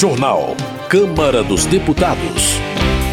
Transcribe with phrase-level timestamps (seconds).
[0.00, 0.56] Jornal.
[0.88, 2.58] Câmara dos Deputados.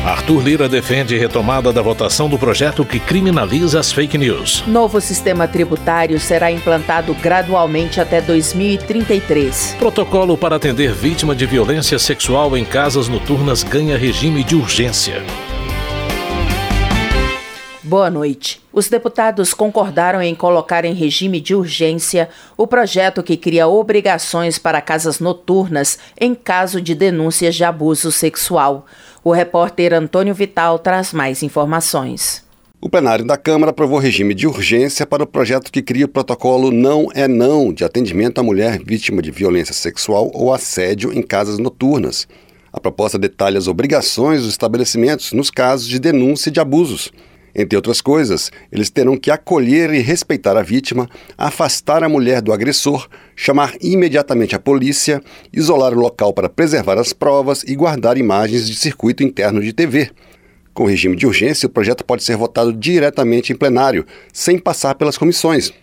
[0.06, 4.64] Arthur Lira defende retomada da votação do projeto que criminaliza as fake news.
[4.66, 9.76] Novo sistema tributário será implantado gradualmente até 2033.
[9.78, 15.22] Protocolo para atender vítima de violência sexual em casas noturnas ganha regime de urgência.
[17.88, 18.62] Boa noite.
[18.74, 22.28] Os deputados concordaram em colocar em regime de urgência
[22.58, 28.86] o projeto que cria obrigações para casas noturnas em caso de denúncias de abuso sexual.
[29.24, 32.44] O repórter Antônio Vital traz mais informações.
[32.82, 36.74] O plenário da Câmara aprovou regime de urgência para o projeto que cria o protocolo
[36.74, 41.58] Não é Não de atendimento à mulher vítima de violência sexual ou assédio em casas
[41.58, 42.28] noturnas.
[42.74, 47.14] A proposta detalha as obrigações dos estabelecimentos nos casos de denúncia de abusos.
[47.58, 52.54] Entre outras coisas, eles terão que acolher e respeitar a vítima, afastar a mulher do
[52.54, 58.68] agressor, chamar imediatamente a polícia, isolar o local para preservar as provas e guardar imagens
[58.68, 60.12] de circuito interno de TV.
[60.72, 65.18] Com regime de urgência, o projeto pode ser votado diretamente em plenário, sem passar pelas
[65.18, 65.74] comissões.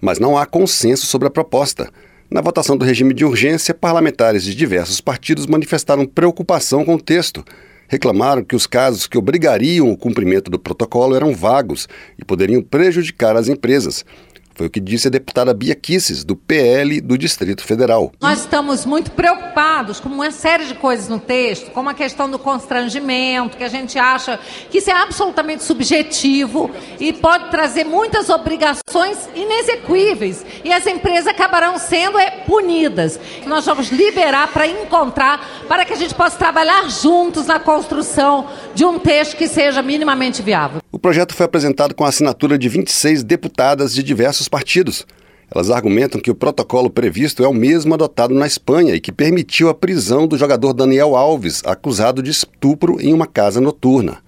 [0.00, 1.90] Mas não há consenso sobre a proposta.
[2.30, 7.44] Na votação do regime de urgência, parlamentares de diversos partidos manifestaram preocupação com o texto
[7.88, 13.36] reclamaram que os casos que obrigariam o cumprimento do protocolo eram vagos e poderiam prejudicar
[13.36, 14.04] as empresas.
[14.56, 18.10] Foi o que disse a deputada Bia Kisses, do PL do Distrito Federal.
[18.22, 22.38] Nós estamos muito preocupados com uma série de coisas no texto, como a questão do
[22.38, 24.40] constrangimento, que a gente acha
[24.70, 30.44] que isso é absolutamente subjetivo e pode trazer muitas obrigações inexequíveis.
[30.64, 33.20] E as empresas acabarão sendo é, punidas.
[33.46, 38.86] Nós vamos liberar para encontrar, para que a gente possa trabalhar juntos na construção de
[38.86, 40.80] um texto que seja minimamente viável.
[41.06, 45.06] O projeto foi apresentado com a assinatura de 26 deputadas de diversos partidos.
[45.48, 49.68] Elas argumentam que o protocolo previsto é o mesmo adotado na Espanha e que permitiu
[49.68, 54.18] a prisão do jogador Daniel Alves, acusado de estupro em uma casa noturna.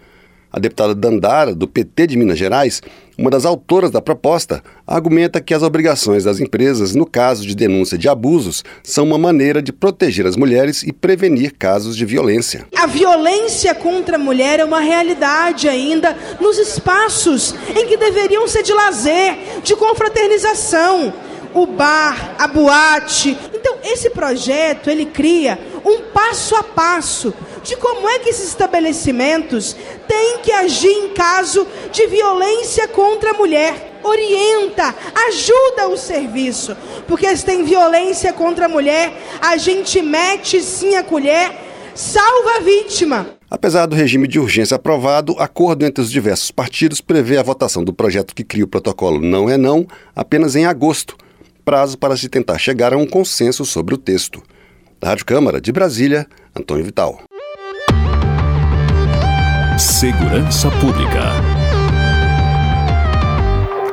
[0.50, 2.80] A deputada Dandara, do PT de Minas Gerais,
[3.18, 7.98] uma das autoras da proposta, argumenta que as obrigações das empresas, no caso de denúncia
[7.98, 12.66] de abusos, são uma maneira de proteger as mulheres e prevenir casos de violência.
[12.76, 18.62] A violência contra a mulher é uma realidade ainda nos espaços em que deveriam ser
[18.62, 21.12] de lazer, de confraternização.
[21.54, 23.36] O bar, a boate.
[23.54, 27.34] Então, esse projeto, ele cria um passo a passo
[27.68, 29.76] de como é que esses estabelecimentos
[30.08, 34.00] têm que agir em caso de violência contra a mulher.
[34.02, 34.94] Orienta,
[35.28, 36.74] ajuda o serviço,
[37.06, 39.12] porque se tem violência contra a mulher,
[39.42, 41.52] a gente mete sim a colher,
[41.94, 43.26] salva a vítima.
[43.50, 47.92] Apesar do regime de urgência aprovado, acordo entre os diversos partidos prevê a votação do
[47.92, 49.86] projeto que cria o protocolo Não é Não
[50.16, 51.18] apenas em agosto,
[51.66, 54.42] prazo para se tentar chegar a um consenso sobre o texto.
[54.98, 56.26] Da Rádio Câmara de Brasília,
[56.56, 57.28] Antônio Vital.
[59.78, 61.34] Segurança Pública.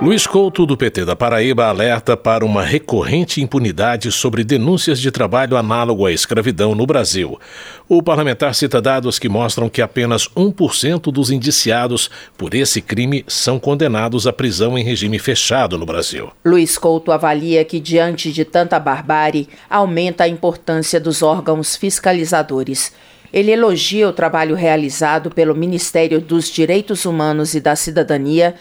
[0.01, 5.55] Luiz Couto, do PT da Paraíba, alerta para uma recorrente impunidade sobre denúncias de trabalho
[5.55, 7.39] análogo à escravidão no Brasil.
[7.87, 13.59] O parlamentar cita dados que mostram que apenas 1% dos indiciados por esse crime são
[13.59, 16.31] condenados à prisão em regime fechado no Brasil.
[16.43, 22.91] Luiz Couto avalia que, diante de tanta barbárie, aumenta a importância dos órgãos fiscalizadores.
[23.31, 28.55] Ele elogia o trabalho realizado pelo Ministério dos Direitos Humanos e da Cidadania,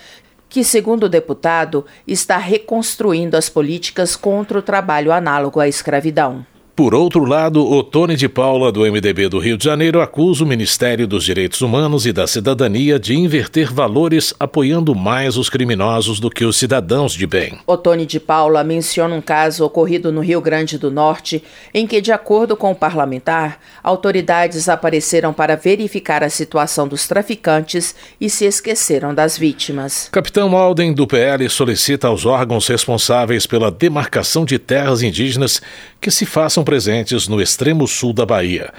[0.49, 6.47] que, segundo o deputado, está reconstruindo as políticas contra o trabalho análogo à escravidão.
[6.77, 10.47] Por outro lado, o Tony de Paula, do MDB do Rio de Janeiro, acusa o
[10.47, 16.29] Ministério dos Direitos Humanos e da Cidadania de inverter valores apoiando mais os criminosos do
[16.29, 17.61] que os cidadãos de bem.
[17.65, 22.01] O Tony de Paula menciona um caso ocorrido no Rio Grande do Norte, em que,
[22.01, 28.47] de acordo com o parlamentar, autoridades apareceram para verificar a situação dos traficantes e se
[28.47, 30.09] esqueceram das vítimas.
[30.11, 35.63] Capitão Alden, do PL, solicita aos órgãos responsáveis pela demarcação de terras indígenas
[36.01, 38.73] que se façam presentes no extremo sul da Bahia.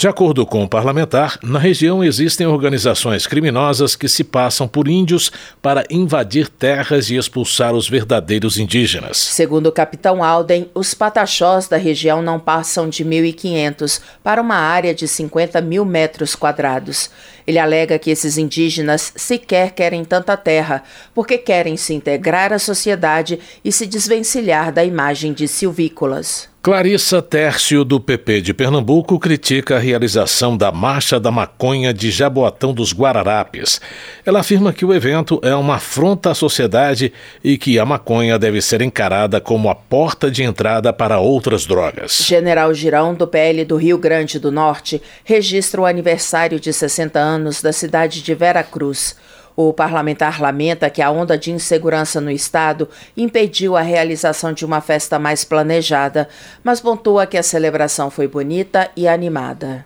[0.00, 5.30] De acordo com o parlamentar, na região existem organizações criminosas que se passam por índios
[5.60, 9.18] para invadir terras e expulsar os verdadeiros indígenas.
[9.18, 14.94] Segundo o capitão Alden, os pataxós da região não passam de 1.500 para uma área
[14.94, 17.10] de 50 mil metros quadrados.
[17.46, 20.82] Ele alega que esses indígenas sequer querem tanta terra,
[21.14, 26.49] porque querem se integrar à sociedade e se desvencilhar da imagem de silvícolas.
[26.62, 32.74] Clarissa Tércio, do PP de Pernambuco, critica a realização da Marcha da Maconha de Jaboatão
[32.74, 33.80] dos Guararapes.
[34.26, 38.60] Ela afirma que o evento é uma afronta à sociedade e que a maconha deve
[38.60, 42.26] ser encarada como a porta de entrada para outras drogas.
[42.26, 47.62] General Girão, do PL do Rio Grande do Norte, registra o aniversário de 60 anos
[47.62, 49.16] da cidade de Vera Cruz.
[49.62, 54.80] O parlamentar lamenta que a onda de insegurança no estado impediu a realização de uma
[54.80, 56.30] festa mais planejada,
[56.64, 59.84] mas pontua que a celebração foi bonita e animada.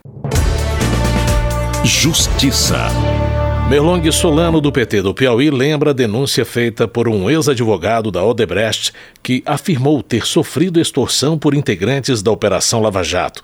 [1.83, 2.87] Justiça.
[3.67, 8.93] Merlong Solano, do PT do Piauí, lembra a denúncia feita por um ex-advogado da Odebrecht
[9.23, 13.43] que afirmou ter sofrido extorsão por integrantes da Operação Lava Jato.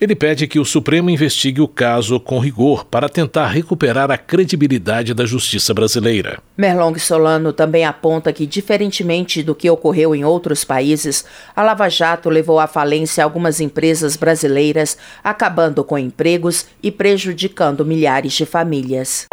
[0.00, 5.14] Ele pede que o Supremo investigue o caso com rigor para tentar recuperar a credibilidade
[5.14, 6.40] da justiça brasileira.
[6.58, 11.24] Merlong Solano também aponta que, diferentemente do que ocorreu em outros países,
[11.54, 18.32] a Lava Jato levou à falência algumas empresas brasileiras, acabando com empregos e prejudicando milhares
[18.32, 19.28] de famílias.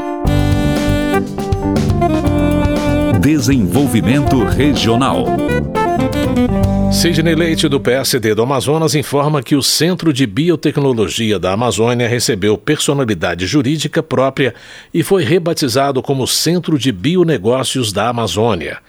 [3.19, 5.25] Desenvolvimento Regional.
[6.92, 12.57] Sidney Leite, do PSD do Amazonas, informa que o Centro de Biotecnologia da Amazônia recebeu
[12.57, 14.56] personalidade jurídica própria
[14.94, 18.80] e foi rebatizado como Centro de Bionegócios da Amazônia.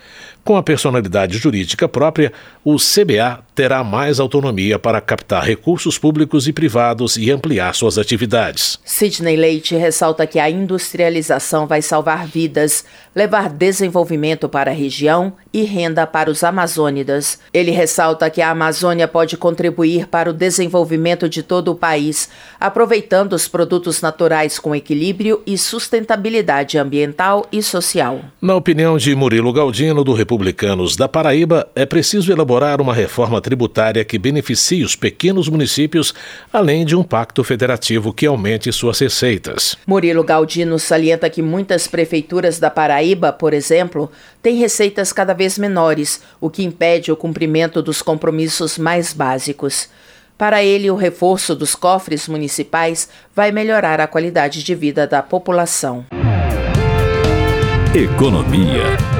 [0.48, 2.32] Com a personalidade jurídica própria,
[2.64, 8.78] o CBA terá mais autonomia para captar recursos públicos e privados e ampliar suas atividades.
[8.82, 12.82] Sidney Leite ressalta que a industrialização vai salvar vidas,
[13.14, 17.38] levar desenvolvimento para a região e renda para os amazônidas.
[17.52, 23.34] Ele ressalta que a Amazônia pode contribuir para o desenvolvimento de todo o país, aproveitando
[23.34, 28.20] os produtos naturais com equilíbrio e sustentabilidade ambiental e social.
[28.40, 33.40] Na opinião de Murilo Galdino, do República republicanos da Paraíba, é preciso elaborar uma reforma
[33.40, 36.14] tributária que beneficie os pequenos municípios,
[36.52, 39.76] além de um pacto federativo que aumente suas receitas.
[39.84, 46.22] Murilo Galdino salienta que muitas prefeituras da Paraíba, por exemplo, têm receitas cada vez menores,
[46.40, 49.88] o que impede o cumprimento dos compromissos mais básicos.
[50.36, 56.06] Para ele, o reforço dos cofres municipais vai melhorar a qualidade de vida da população.
[57.92, 59.17] Economia.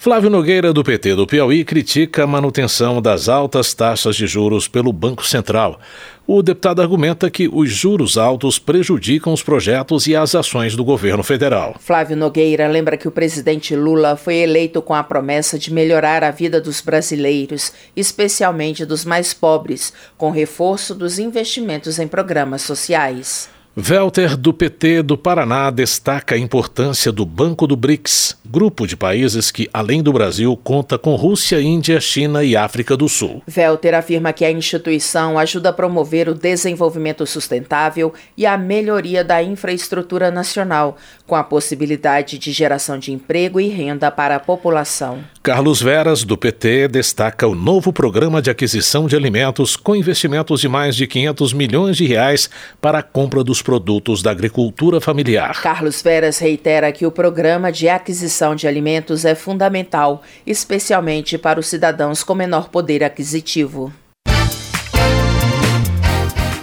[0.00, 4.92] Flávio Nogueira, do PT do Piauí, critica a manutenção das altas taxas de juros pelo
[4.92, 5.80] Banco Central.
[6.24, 11.24] O deputado argumenta que os juros altos prejudicam os projetos e as ações do governo
[11.24, 11.74] federal.
[11.80, 16.30] Flávio Nogueira lembra que o presidente Lula foi eleito com a promessa de melhorar a
[16.30, 23.48] vida dos brasileiros, especialmente dos mais pobres, com reforço dos investimentos em programas sociais.
[23.80, 29.52] Welter, do PT do Paraná, destaca a importância do Banco do BRICS, grupo de países
[29.52, 33.40] que, além do Brasil, conta com Rússia, Índia, China e África do Sul.
[33.56, 39.40] Welter afirma que a instituição ajuda a promover o desenvolvimento sustentável e a melhoria da
[39.44, 45.20] infraestrutura nacional, com a possibilidade de geração de emprego e renda para a população.
[45.40, 50.68] Carlos Veras, do PT, destaca o novo programa de aquisição de alimentos com investimentos de
[50.68, 55.60] mais de 500 milhões de reais para a compra dos produtos da agricultura familiar.
[55.60, 61.66] Carlos Veras reitera que o programa de aquisição de alimentos é fundamental, especialmente para os
[61.66, 63.92] cidadãos com menor poder aquisitivo.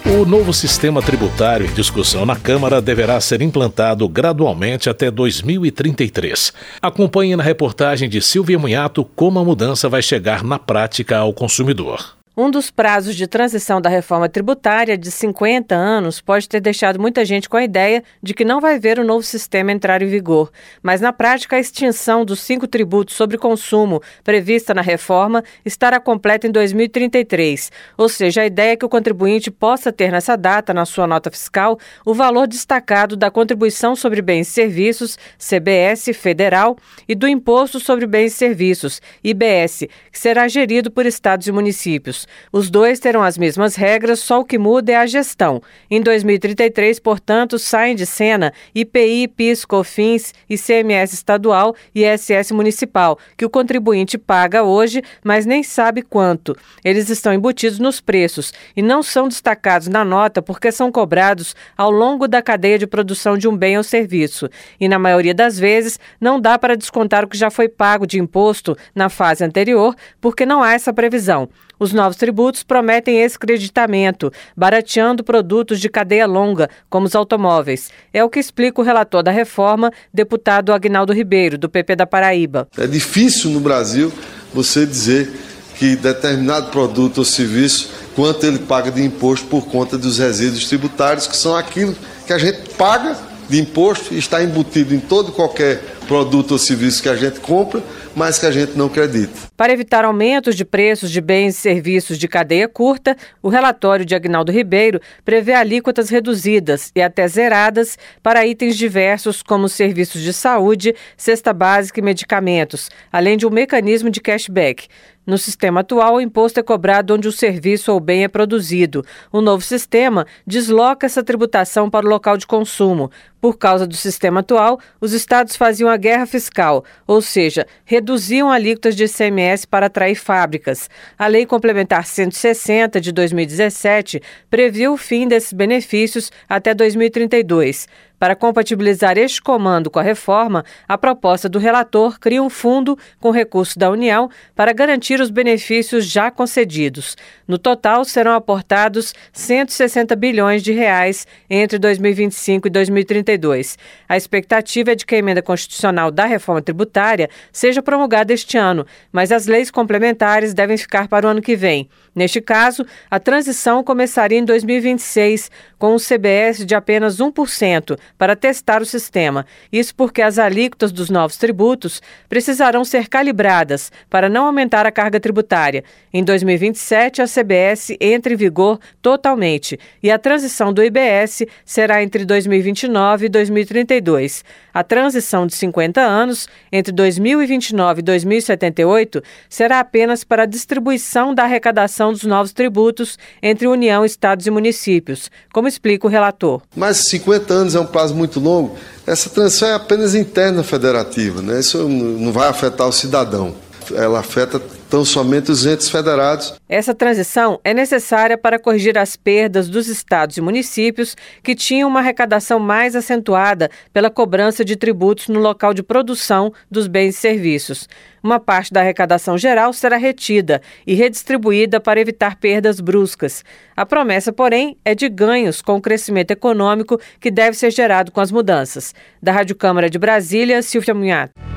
[0.04, 6.52] O novo sistema tributário em discussão na Câmara deverá ser implantado gradualmente até 2033.
[6.82, 12.16] Acompanhe na reportagem de Silvia Munhato como a mudança vai chegar na prática ao consumidor.
[12.38, 17.24] Um dos prazos de transição da reforma tributária de 50 anos pode ter deixado muita
[17.24, 20.52] gente com a ideia de que não vai ver o novo sistema entrar em vigor.
[20.82, 26.46] Mas, na prática, a extinção dos cinco tributos sobre consumo prevista na reforma estará completa
[26.46, 27.72] em 2033.
[27.96, 31.30] Ou seja, a ideia é que o contribuinte possa ter nessa data, na sua nota
[31.30, 36.76] fiscal, o valor destacado da contribuição sobre bens e serviços, CBS federal,
[37.08, 42.25] e do Imposto sobre Bens e Serviços, IBS, que será gerido por estados e municípios.
[42.52, 45.62] Os dois terão as mesmas regras, só o que muda é a gestão.
[45.90, 53.44] Em 2033, portanto, saem de cena IPI, PIS, COFINS, ICMS estadual e ISS municipal, que
[53.44, 56.56] o contribuinte paga hoje, mas nem sabe quanto.
[56.84, 61.90] Eles estão embutidos nos preços e não são destacados na nota porque são cobrados ao
[61.90, 64.48] longo da cadeia de produção de um bem ou serviço.
[64.80, 68.18] E na maioria das vezes, não dá para descontar o que já foi pago de
[68.18, 71.48] imposto na fase anterior, porque não há essa previsão.
[71.78, 77.90] Os novos tributos prometem esse creditamento, barateando produtos de cadeia longa, como os automóveis.
[78.12, 82.66] É o que explica o relator da reforma, deputado Agnaldo Ribeiro, do PP da Paraíba.
[82.78, 84.10] É difícil no Brasil
[84.54, 85.30] você dizer
[85.78, 91.26] que determinado produto ou serviço, quanto ele paga de imposto por conta dos resíduos tributários,
[91.26, 91.94] que são aquilo
[92.26, 97.08] que a gente paga de imposto está embutido em todo qualquer produto ou serviço que
[97.08, 97.82] a gente compra,
[98.14, 99.32] mas que a gente não acredita.
[99.56, 104.14] Para evitar aumentos de preços de bens e serviços de cadeia curta, o relatório de
[104.14, 110.94] Agnaldo Ribeiro prevê alíquotas reduzidas e até zeradas para itens diversos como serviços de saúde,
[111.16, 114.86] cesta básica e medicamentos, além de um mecanismo de cashback.
[115.26, 119.04] No sistema atual, o imposto é cobrado onde o serviço ou bem é produzido.
[119.32, 123.10] O novo sistema desloca essa tributação para o local de consumo.
[123.40, 128.94] Por causa do sistema atual, os estados faziam a guerra fiscal, ou seja, reduziam alíquotas
[128.94, 130.88] de ICMS para atrair fábricas.
[131.18, 137.88] A Lei Complementar 160 de 2017 previu o fim desses benefícios até 2032.
[138.18, 143.30] Para compatibilizar este comando com a reforma, a proposta do relator cria um fundo com
[143.30, 147.14] recursos da União para garantir os benefícios já concedidos.
[147.46, 153.78] No total, serão aportados 160 bilhões de reais entre 2025 e 2032.
[154.08, 158.86] A expectativa é de que a emenda constitucional da reforma tributária seja promulgada este ano,
[159.12, 161.88] mas as leis complementares devem ficar para o ano que vem.
[162.14, 168.82] Neste caso, a transição começaria em 2026, com um CBS de apenas 1%, para testar
[168.82, 169.46] o sistema.
[169.72, 175.20] Isso porque as alíquotas dos novos tributos precisarão ser calibradas para não aumentar a carga
[175.20, 175.84] tributária.
[176.12, 182.24] Em 2027, a CBS entra em vigor totalmente e a transição do IBS será entre
[182.24, 184.44] 2029 e 2032.
[184.72, 191.44] A transição de 50 anos, entre 2029 e 2078, será apenas para a distribuição da
[191.44, 196.60] arrecadação dos novos tributos entre União, Estados e municípios, como explica o relator.
[196.74, 198.76] Mas 50 anos é um prazo muito longo.
[199.06, 201.58] Essa transição é apenas interna federativa, né?
[201.58, 203.54] isso não vai afetar o cidadão.
[203.94, 206.54] Ela afeta tão somente os entes federados.
[206.68, 212.00] Essa transição é necessária para corrigir as perdas dos estados e municípios que tinham uma
[212.00, 217.88] arrecadação mais acentuada pela cobrança de tributos no local de produção dos bens e serviços.
[218.22, 223.44] Uma parte da arrecadação geral será retida e redistribuída para evitar perdas bruscas.
[223.76, 228.20] A promessa, porém, é de ganhos com o crescimento econômico que deve ser gerado com
[228.20, 228.92] as mudanças.
[229.22, 231.55] Da Rádio Câmara de Brasília, Silvia Munhato.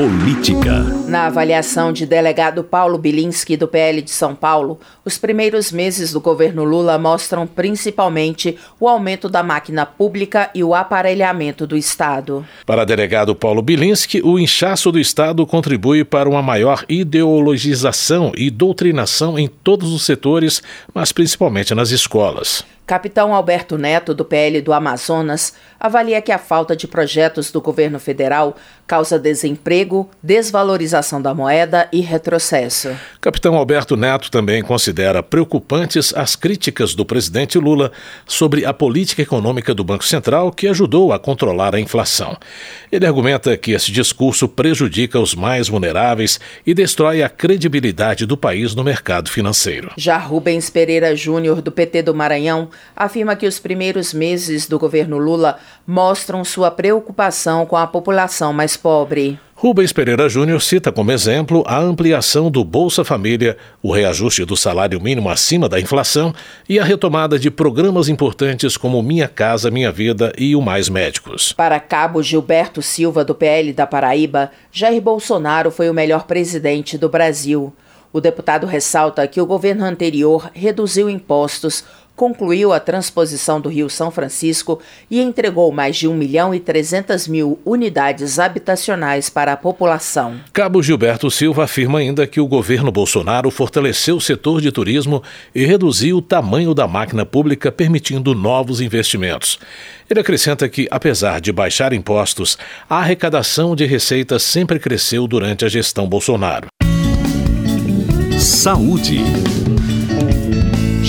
[0.03, 1.02] Política.
[1.13, 6.19] Na avaliação de delegado Paulo Bilinski, do PL de São Paulo, os primeiros meses do
[6.19, 12.43] governo Lula mostram principalmente o aumento da máquina pública e o aparelhamento do Estado.
[12.65, 19.37] Para delegado Paulo Bilinski, o inchaço do Estado contribui para uma maior ideologização e doutrinação
[19.37, 20.63] em todos os setores,
[20.95, 22.65] mas principalmente nas escolas.
[22.85, 27.97] Capitão Alberto Neto, do PL do Amazonas, avalia que a falta de projetos do governo
[27.97, 32.89] federal causa desemprego, desvalorização da moeda e retrocesso.
[33.19, 37.91] Capitão Alberto Neto também considera preocupantes as críticas do presidente Lula
[38.25, 42.37] sobre a política econômica do Banco Central que ajudou a controlar a inflação.
[42.91, 48.73] Ele argumenta que esse discurso prejudica os mais vulneráveis e destrói a credibilidade do país
[48.73, 49.91] no mercado financeiro.
[49.97, 55.17] Já Rubens Pereira Júnior, do PT do Maranhão, afirma que os primeiros meses do governo
[55.17, 59.39] Lula mostram sua preocupação com a população mais pobre.
[59.63, 64.99] Rubens Pereira Júnior cita como exemplo a ampliação do Bolsa Família, o reajuste do salário
[64.99, 66.35] mínimo acima da inflação
[66.67, 71.53] e a retomada de programas importantes como Minha Casa Minha Vida e o Mais Médicos.
[71.53, 77.07] Para Cabo Gilberto Silva, do PL da Paraíba, Jair Bolsonaro foi o melhor presidente do
[77.07, 77.73] Brasil.
[78.11, 84.11] O deputado ressalta que o governo anterior reduziu impostos, concluiu a transposição do Rio São
[84.11, 84.79] Francisco
[85.09, 90.39] e entregou mais de 1 milhão e 300 mil unidades habitacionais para a população.
[90.51, 95.65] Cabo Gilberto Silva afirma ainda que o governo Bolsonaro fortaleceu o setor de turismo e
[95.65, 99.59] reduziu o tamanho da máquina pública, permitindo novos investimentos.
[100.09, 102.57] Ele acrescenta que, apesar de baixar impostos,
[102.89, 106.67] a arrecadação de receitas sempre cresceu durante a gestão Bolsonaro.
[108.37, 109.21] Saúde.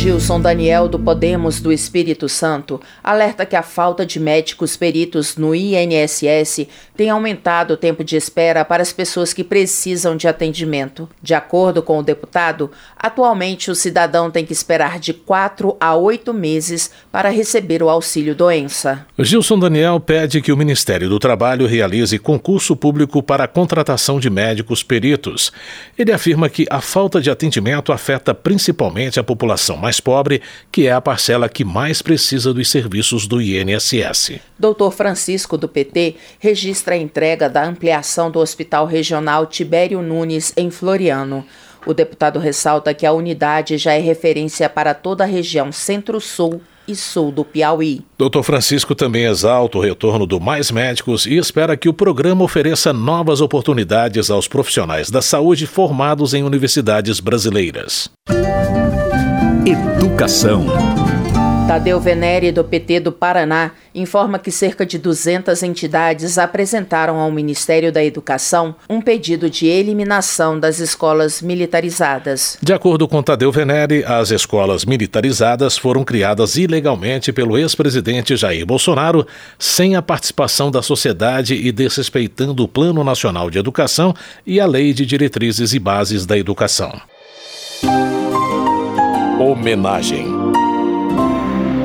[0.04, 5.54] Gilson Daniel, do Podemos do Espírito Santo, alerta que a falta de médicos peritos no
[5.54, 11.08] INSS tem aumentado o tempo de espera para as pessoas que precisam de atendimento.
[11.22, 16.34] De acordo com o deputado, atualmente o cidadão tem que esperar de quatro a oito
[16.34, 19.06] meses para receber o auxílio-doença.
[19.18, 24.28] Gilson Daniel pede que o Ministério do Trabalho realize concurso público para a contratação de
[24.28, 25.50] médicos peritos.
[25.96, 30.92] Ele afirma que a falta de atendimento afeta principalmente a população mais pobre, que é
[30.92, 34.40] a parcela que mais precisa dos serviços do INSS.
[34.58, 40.70] Doutor Francisco, do PT, registra a entrega da ampliação do Hospital Regional Tibério Nunes, em
[40.70, 41.44] Floriano.
[41.86, 46.94] O deputado ressalta que a unidade já é referência para toda a região centro-sul e
[46.94, 48.02] sul do Piauí.
[48.18, 48.42] Dr.
[48.42, 53.40] Francisco também exalta o retorno do Mais Médicos e espera que o programa ofereça novas
[53.40, 58.10] oportunidades aos profissionais da saúde formados em universidades brasileiras.
[59.66, 60.66] Educação.
[61.66, 67.90] Tadeu Venere, do PT do Paraná, informa que cerca de 200 entidades apresentaram ao Ministério
[67.90, 72.58] da Educação um pedido de eliminação das escolas militarizadas.
[72.60, 79.26] De acordo com Tadeu Venere, as escolas militarizadas foram criadas ilegalmente pelo ex-presidente Jair Bolsonaro,
[79.58, 84.14] sem a participação da sociedade e desrespeitando o Plano Nacional de Educação
[84.46, 87.00] e a Lei de Diretrizes e Bases da Educação.
[89.38, 90.26] Homenagem.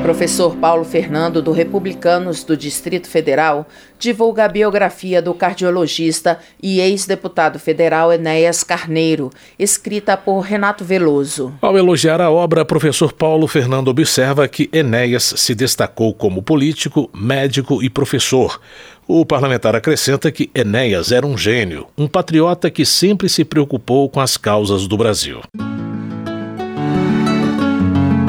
[0.02, 3.66] Professor Paulo Fernando, do Republicanos do Distrito Federal,
[3.98, 11.52] divulga a biografia do cardiologista e ex-deputado federal Enéas Carneiro, escrita por Renato Veloso.
[11.60, 17.82] Ao elogiar a obra, professor Paulo Fernando observa que Enéas se destacou como político, médico
[17.82, 18.60] e professor.
[19.08, 24.20] O parlamentar acrescenta que Enéas era um gênio, um patriota que sempre se preocupou com
[24.20, 25.40] as causas do Brasil.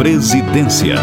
[0.01, 0.95] Presidência.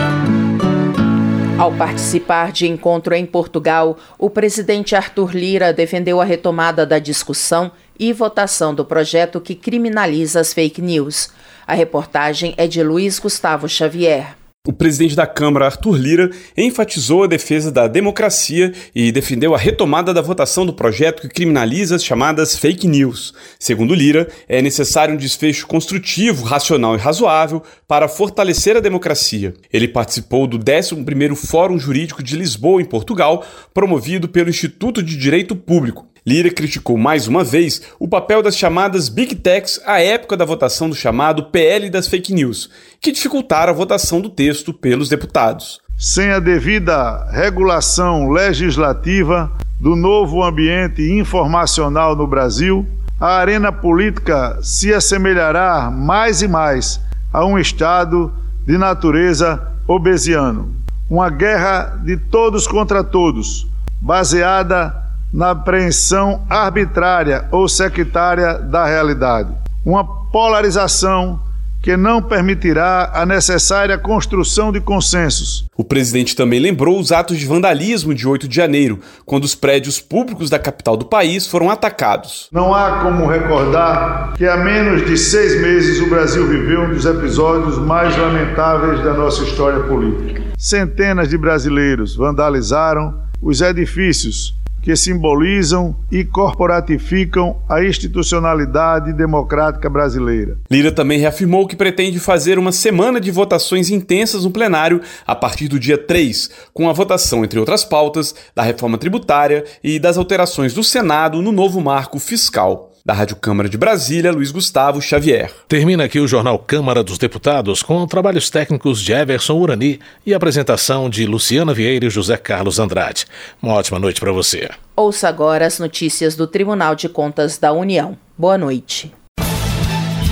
[1.57, 7.71] Ao participar de encontro em Portugal, o presidente Arthur Lira defendeu a retomada da discussão
[7.97, 11.31] e votação do projeto que criminaliza as fake news.
[11.65, 14.38] A reportagem é de Luiz Gustavo Xavier.
[14.69, 20.13] O presidente da Câmara, Arthur Lira, enfatizou a defesa da democracia e defendeu a retomada
[20.13, 23.33] da votação do projeto que criminaliza as chamadas fake news.
[23.59, 29.55] Segundo Lira, é necessário um desfecho construtivo, racional e razoável para fortalecer a democracia.
[29.73, 35.57] Ele participou do 11º Fórum Jurídico de Lisboa, em Portugal, promovido pelo Instituto de Direito
[35.57, 36.07] Público.
[36.29, 40.87] Lira criticou mais uma vez o papel das chamadas Big Techs à época da votação
[40.91, 42.69] do chamado PL das fake news,
[43.01, 45.81] que dificultaram a votação do texto pelos deputados.
[45.97, 52.87] Sem a devida regulação legislativa do novo ambiente informacional no Brasil,
[53.19, 57.01] a arena política se assemelhará mais e mais
[57.33, 58.31] a um Estado
[58.67, 60.77] de natureza obesiano.
[61.09, 63.67] Uma guerra de todos contra todos,
[63.99, 69.53] baseada na apreensão arbitrária ou sectária da realidade.
[69.85, 71.41] Uma polarização
[71.81, 75.67] que não permitirá a necessária construção de consensos.
[75.77, 80.01] O presidente também lembrou os atos de vandalismo de 8 de janeiro, quando os prédios
[80.01, 82.49] públicos da capital do país foram atacados.
[82.53, 87.07] Não há como recordar que há menos de seis meses o Brasil viveu um dos
[87.07, 90.43] episódios mais lamentáveis da nossa história política.
[90.59, 100.57] Centenas de brasileiros vandalizaram os edifícios que simbolizam e corporatificam a institucionalidade democrática brasileira.
[100.71, 105.69] Lira também reafirmou que pretende fazer uma semana de votações intensas no plenário a partir
[105.69, 110.73] do dia 3, com a votação, entre outras pautas, da reforma tributária e das alterações
[110.73, 112.88] do Senado no novo marco fiscal.
[113.09, 115.51] Da Rádio Câmara de Brasília, Luiz Gustavo Xavier.
[115.67, 121.09] Termina aqui o Jornal Câmara dos Deputados com trabalhos técnicos de Everson Urani e apresentação
[121.09, 123.25] de Luciana Vieira e José Carlos Andrade.
[123.63, 124.69] Uma ótima noite para você.
[124.95, 128.15] Ouça agora as notícias do Tribunal de Contas da União.
[128.37, 129.11] Boa noite.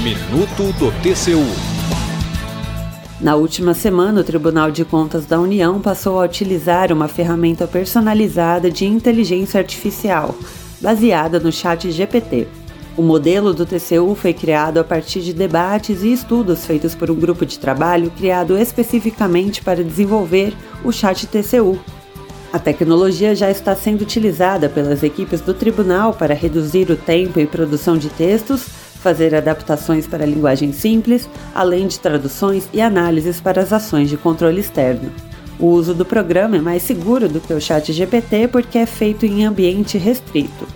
[0.03, 1.47] Minuto do TCU.
[3.23, 8.71] Na última semana, o Tribunal de Contas da União passou a utilizar uma ferramenta personalizada
[8.71, 10.35] de inteligência artificial,
[10.83, 12.66] baseada no Chat GPT.
[12.97, 17.15] O modelo do TCU foi criado a partir de debates e estudos feitos por um
[17.15, 21.79] grupo de trabalho criado especificamente para desenvolver o Chat TCU.
[22.51, 27.47] A tecnologia já está sendo utilizada pelas equipes do tribunal para reduzir o tempo e
[27.47, 33.75] produção de textos, fazer adaptações para linguagem simples, além de traduções e análises para as
[33.75, 35.13] ações de controle externo.
[35.59, 39.27] O uso do programa é mais seguro do que o Chat GPT porque é feito
[39.27, 40.76] em ambiente restrito.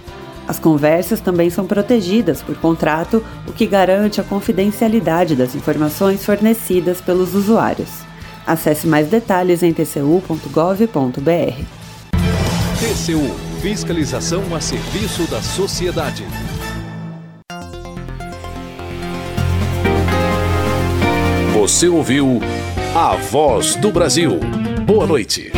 [0.51, 7.01] As conversas também são protegidas por contrato, o que garante a confidencialidade das informações fornecidas
[7.01, 7.89] pelos usuários.
[8.45, 10.41] Acesse mais detalhes em tcu.gov.br.
[12.81, 13.31] TCU
[13.63, 16.27] Fiscalização a serviço da sociedade.
[21.55, 22.41] Você ouviu
[22.93, 24.41] A Voz do Brasil.
[24.85, 25.53] Boa noite.